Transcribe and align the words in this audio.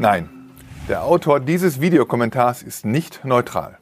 Nein, 0.00 0.28
der 0.88 1.02
Autor 1.02 1.40
dieses 1.40 1.80
Videokommentars 1.80 2.62
ist 2.62 2.84
nicht 2.84 3.24
neutral. 3.24 3.78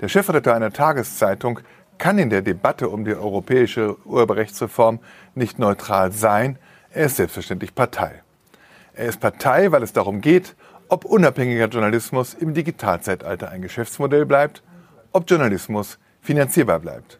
Der 0.00 0.08
Chefredakteur 0.08 0.54
einer 0.54 0.70
Tageszeitung 0.70 1.60
kann 1.96 2.18
in 2.18 2.28
der 2.28 2.42
Debatte 2.42 2.90
um 2.90 3.06
die 3.06 3.14
europäische 3.14 3.96
Urheberrechtsreform 4.04 4.98
nicht 5.34 5.58
neutral 5.58 6.12
sein, 6.12 6.58
er 6.90 7.06
ist 7.06 7.16
selbstverständlich 7.16 7.74
Partei. 7.74 8.22
Er 8.92 9.06
ist 9.06 9.18
Partei, 9.18 9.72
weil 9.72 9.82
es 9.82 9.94
darum 9.94 10.20
geht, 10.20 10.56
ob 10.90 11.06
unabhängiger 11.06 11.68
Journalismus 11.68 12.34
im 12.34 12.52
Digitalzeitalter 12.52 13.48
ein 13.48 13.62
Geschäftsmodell 13.62 14.26
bleibt, 14.26 14.62
ob 15.12 15.24
Journalismus 15.26 15.98
finanzierbar 16.20 16.80
bleibt. 16.80 17.18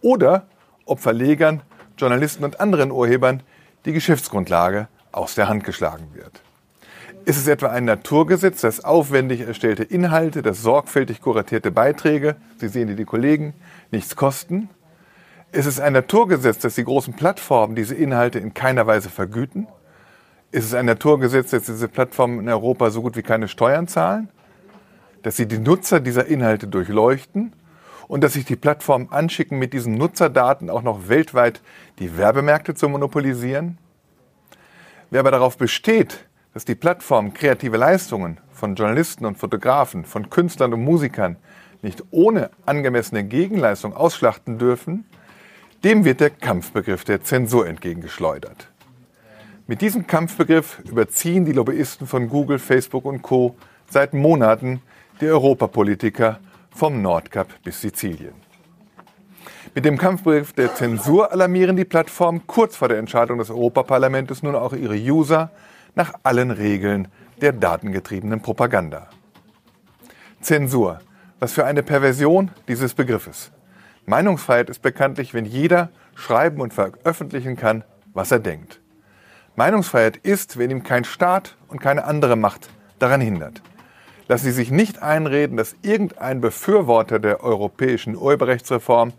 Oder 0.00 0.48
ob 0.86 0.98
Verlegern, 0.98 1.62
Journalisten 1.96 2.42
und 2.42 2.58
anderen 2.58 2.90
Urhebern 2.90 3.44
die 3.84 3.92
Geschäftsgrundlage 3.92 4.88
aus 5.12 5.36
der 5.36 5.48
Hand 5.48 5.62
geschlagen 5.62 6.08
wird. 6.14 6.42
Ist 7.26 7.38
es 7.38 7.48
etwa 7.48 7.68
ein 7.68 7.86
Naturgesetz, 7.86 8.60
das 8.60 8.84
aufwendig 8.84 9.40
erstellte 9.40 9.82
Inhalte, 9.82 10.42
das 10.42 10.60
sorgfältig 10.60 11.22
kuratierte 11.22 11.70
Beiträge, 11.70 12.36
Sie 12.58 12.68
sehen 12.68 12.86
die, 12.86 12.96
die 12.96 13.06
Kollegen, 13.06 13.54
nichts 13.90 14.14
kosten? 14.14 14.68
Ist 15.50 15.64
es 15.64 15.80
ein 15.80 15.94
Naturgesetz, 15.94 16.58
dass 16.58 16.74
die 16.74 16.84
großen 16.84 17.14
Plattformen 17.14 17.76
diese 17.76 17.94
Inhalte 17.94 18.38
in 18.38 18.52
keiner 18.52 18.86
Weise 18.86 19.08
vergüten? 19.08 19.68
Ist 20.50 20.66
es 20.66 20.74
ein 20.74 20.84
Naturgesetz, 20.84 21.50
dass 21.50 21.64
diese 21.64 21.88
Plattformen 21.88 22.40
in 22.40 22.48
Europa 22.48 22.90
so 22.90 23.00
gut 23.00 23.16
wie 23.16 23.22
keine 23.22 23.48
Steuern 23.48 23.88
zahlen? 23.88 24.28
Dass 25.22 25.36
sie 25.36 25.46
die 25.46 25.58
Nutzer 25.58 26.00
dieser 26.00 26.26
Inhalte 26.26 26.66
durchleuchten? 26.66 27.54
Und 28.06 28.22
dass 28.22 28.34
sich 28.34 28.44
die 28.44 28.56
Plattformen 28.56 29.10
anschicken, 29.10 29.58
mit 29.58 29.72
diesen 29.72 29.94
Nutzerdaten 29.94 30.68
auch 30.68 30.82
noch 30.82 31.08
weltweit 31.08 31.62
die 31.98 32.18
Werbemärkte 32.18 32.74
zu 32.74 32.86
monopolisieren? 32.90 33.78
Wer 35.10 35.20
aber 35.20 35.30
darauf 35.30 35.56
besteht, 35.56 36.26
dass 36.54 36.64
die 36.64 36.76
Plattformen 36.76 37.34
kreative 37.34 37.76
Leistungen 37.76 38.38
von 38.52 38.76
Journalisten 38.76 39.26
und 39.26 39.36
Fotografen, 39.36 40.04
von 40.04 40.30
Künstlern 40.30 40.72
und 40.72 40.84
Musikern 40.84 41.36
nicht 41.82 42.02
ohne 42.12 42.50
angemessene 42.64 43.24
Gegenleistung 43.24 43.94
ausschlachten 43.94 44.58
dürfen, 44.58 45.04
dem 45.82 46.04
wird 46.04 46.20
der 46.20 46.30
Kampfbegriff 46.30 47.04
der 47.04 47.22
Zensur 47.22 47.66
entgegengeschleudert. 47.66 48.68
Mit 49.66 49.80
diesem 49.80 50.06
Kampfbegriff 50.06 50.78
überziehen 50.88 51.44
die 51.44 51.52
Lobbyisten 51.52 52.06
von 52.06 52.28
Google, 52.28 52.58
Facebook 52.58 53.04
und 53.04 53.22
Co. 53.22 53.56
seit 53.90 54.14
Monaten 54.14 54.80
die 55.20 55.26
Europapolitiker 55.26 56.38
vom 56.70 57.02
Nordkap 57.02 57.48
bis 57.64 57.80
Sizilien. 57.80 58.34
Mit 59.74 59.84
dem 59.84 59.98
Kampfbegriff 59.98 60.52
der 60.52 60.74
Zensur 60.74 61.32
alarmieren 61.32 61.76
die 61.76 61.84
Plattformen 61.84 62.46
kurz 62.46 62.76
vor 62.76 62.88
der 62.88 62.98
Entscheidung 62.98 63.38
des 63.38 63.50
Europaparlamentes 63.50 64.42
nun 64.42 64.54
auch 64.54 64.72
ihre 64.72 64.96
User 64.96 65.50
nach 65.94 66.14
allen 66.22 66.50
Regeln 66.50 67.08
der 67.40 67.52
datengetriebenen 67.52 68.40
Propaganda. 68.40 69.08
Zensur. 70.40 71.00
Was 71.40 71.52
für 71.52 71.64
eine 71.66 71.82
Perversion 71.82 72.50
dieses 72.68 72.94
Begriffes. 72.94 73.50
Meinungsfreiheit 74.06 74.70
ist 74.70 74.82
bekanntlich, 74.82 75.34
wenn 75.34 75.44
jeder 75.44 75.90
schreiben 76.14 76.60
und 76.60 76.72
veröffentlichen 76.72 77.56
kann, 77.56 77.84
was 78.12 78.30
er 78.30 78.38
denkt. 78.38 78.80
Meinungsfreiheit 79.56 80.16
ist, 80.18 80.58
wenn 80.58 80.70
ihm 80.70 80.82
kein 80.82 81.04
Staat 81.04 81.56
und 81.68 81.80
keine 81.80 82.04
andere 82.04 82.36
Macht 82.36 82.68
daran 82.98 83.20
hindert. 83.20 83.62
Lassen 84.26 84.44
Sie 84.46 84.52
sich 84.52 84.70
nicht 84.70 85.02
einreden, 85.02 85.56
dass 85.56 85.76
irgendein 85.82 86.40
Befürworter 86.40 87.18
der 87.18 87.42
europäischen 87.42 88.16
Urheberrechtsreform 88.16 89.12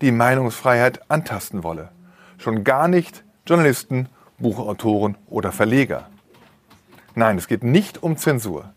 die 0.00 0.12
Meinungsfreiheit 0.12 1.10
antasten 1.10 1.62
wolle. 1.62 1.90
Schon 2.38 2.64
gar 2.64 2.88
nicht 2.88 3.24
Journalisten, 3.46 4.08
Buchautoren 4.38 5.16
oder 5.26 5.52
Verleger. 5.52 6.08
Nein, 7.18 7.36
es 7.36 7.48
geht 7.48 7.64
nicht 7.64 8.00
um 8.00 8.16
Zensur. 8.16 8.72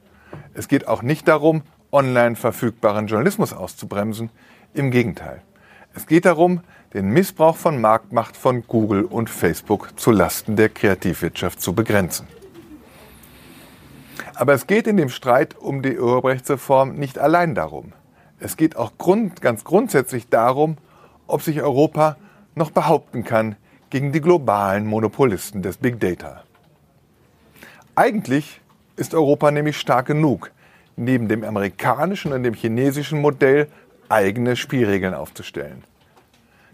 Es 0.56 0.68
geht 0.68 0.88
auch 0.88 1.04
nicht 1.04 1.28
darum, 1.28 1.62
online 1.92 2.36
verfügbaren 2.36 3.06
Journalismus 3.06 3.54
auszubremsen. 3.54 4.32
Im 4.74 4.90
Gegenteil. 4.90 5.44
Es 5.94 6.08
geht 6.08 6.26
darum, 6.26 6.62
den 6.96 7.10
Missbrauch 7.10 7.56
von 7.56 7.80
Marktmacht 7.80 8.36
von 8.36 8.64
Google 8.66 9.06
und 9.06 9.30
Facebook 9.30 10.00
zu 10.00 10.10
Lasten 10.10 10.56
der 10.56 10.70
Kreativwirtschaft 10.70 11.62
zu 11.62 11.74
begrenzen. 11.74 12.26
Aber 14.34 14.54
es 14.54 14.66
geht 14.66 14.88
in 14.88 14.98
dem 14.98 15.10
Streit 15.10 15.56
um 15.56 15.84
die 15.84 16.00
Urheberrechtsreform 16.00 16.96
nicht 16.96 17.20
allein 17.20 17.54
darum. 17.54 17.94
Es 18.40 18.58
geht 18.58 18.76
auch 18.76 18.98
grund, 18.98 19.44
ganz 19.44 19.64
grundsätzlich 19.64 20.30
darum, 20.30 20.78
ob 21.28 21.44
sich 21.44 21.62
Europa 21.62 22.18
noch 22.56 22.72
behaupten 22.72 23.24
kann 23.24 23.56
gegen 23.92 24.12
die 24.12 24.22
globalen 24.22 24.88
Monopolisten 24.88 25.62
des 25.62 25.78
Big 25.78 26.00
Data. 26.00 26.42
Eigentlich 28.02 28.62
ist 28.96 29.14
Europa 29.14 29.52
nämlich 29.52 29.78
stark 29.78 30.08
genug, 30.08 30.50
neben 30.96 31.28
dem 31.28 31.44
amerikanischen 31.44 32.34
und 32.34 32.42
dem 32.42 32.56
chinesischen 32.56 33.22
Modell 33.22 33.68
eigene 34.10 34.56
Spielregeln 34.56 35.14
aufzustellen. 35.14 35.84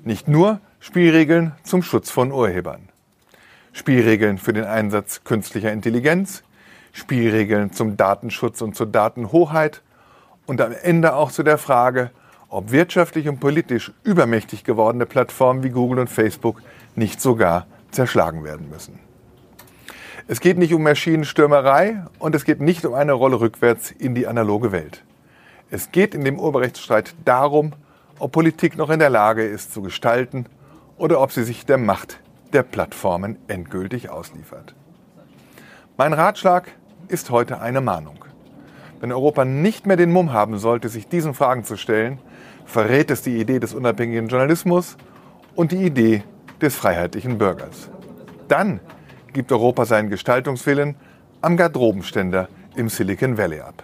Nicht 0.05 0.29
nur 0.29 0.61
Spielregeln 0.79 1.51
zum 1.63 1.83
Schutz 1.83 2.11
von 2.11 2.31
Urhebern. 2.31 2.87
Spielregeln 3.73 4.37
für 4.37 4.53
den 4.53 4.63
Einsatz 4.63 5.25
künstlicher 5.25 5.73
Intelligenz, 5.73 6.43
Spielregeln 6.93 7.73
zum 7.73 7.97
Datenschutz 7.97 8.61
und 8.61 8.77
zur 8.77 8.87
Datenhoheit 8.87 9.81
und 10.45 10.61
am 10.61 10.71
Ende 10.81 11.13
auch 11.13 11.33
zu 11.33 11.43
der 11.43 11.57
Frage, 11.57 12.11
ob 12.47 12.71
wirtschaftlich 12.71 13.27
und 13.27 13.41
politisch 13.41 13.91
übermächtig 14.05 14.63
gewordene 14.63 15.05
Plattformen 15.05 15.61
wie 15.61 15.71
Google 15.71 15.99
und 15.99 16.09
Facebook 16.09 16.61
nicht 16.95 17.19
sogar 17.19 17.67
zerschlagen 17.91 18.45
werden 18.45 18.69
müssen. 18.69 18.97
Es 20.29 20.41
geht 20.41 20.57
nicht 20.57 20.73
um 20.73 20.83
Maschinenstürmerei 20.83 22.03
und 22.19 22.35
es 22.35 22.43
geht 22.43 22.59
nicht 22.59 22.85
um 22.85 22.93
eine 22.93 23.13
Rolle 23.13 23.39
rückwärts 23.39 23.91
in 23.91 24.13
die 24.13 24.27
analoge 24.27 24.73
Welt. 24.73 25.05
Es 25.71 25.93
geht 25.93 26.13
in 26.13 26.25
dem 26.25 26.37
Urheberrechtsstreit 26.37 27.15
darum, 27.23 27.71
ob 28.19 28.33
Politik 28.33 28.77
noch 28.77 28.89
in 28.89 28.99
der 28.99 29.09
Lage 29.09 29.45
ist 29.45 29.73
zu 29.73 29.81
gestalten 29.81 30.47
oder 30.97 31.21
ob 31.21 31.31
sie 31.31 31.45
sich 31.45 31.65
der 31.65 31.77
Macht 31.77 32.19
der 32.51 32.63
Plattformen 32.63 33.37
endgültig 33.47 34.09
ausliefert. 34.09 34.75
Mein 35.95 36.11
Ratschlag 36.11 36.71
ist 37.07 37.29
heute 37.29 37.61
eine 37.61 37.79
Mahnung. 37.79 38.25
Wenn 38.99 39.13
Europa 39.13 39.45
nicht 39.45 39.85
mehr 39.85 39.95
den 39.95 40.11
Mumm 40.11 40.33
haben 40.33 40.57
sollte, 40.57 40.89
sich 40.89 41.07
diesen 41.07 41.35
Fragen 41.35 41.63
zu 41.63 41.77
stellen, 41.77 42.19
verrät 42.65 43.11
es 43.11 43.21
die 43.21 43.39
Idee 43.39 43.59
des 43.59 43.73
unabhängigen 43.73 44.27
Journalismus 44.27 44.97
und 45.55 45.71
die 45.71 45.85
Idee 45.85 46.23
des 46.61 46.75
freiheitlichen 46.75 47.37
Bürgers. 47.37 47.89
Dann 48.49 48.81
gibt 49.37 49.51
Europa 49.51 49.85
seinen 49.85 50.09
Gestaltungswillen 50.09 50.95
am 51.41 51.57
Garderobenständer 51.57 52.49
im 52.75 52.89
Silicon 52.89 53.37
Valley 53.37 53.59
ab. 53.59 53.83